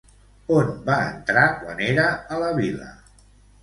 [0.55, 2.09] On va entrar quan era
[2.39, 2.93] a la vila?